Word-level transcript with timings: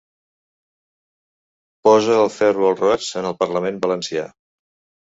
Pose 1.89 2.17
el 2.23 2.35
ferro 2.39 2.69
al 2.73 2.81
roig 2.83 3.13
en 3.23 3.31
el 3.35 3.39
Parlament 3.45 3.83
valencià. 3.87 4.31